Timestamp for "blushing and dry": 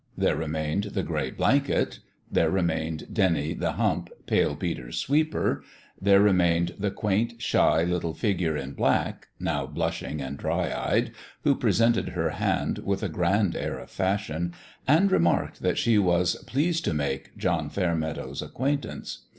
9.67-10.71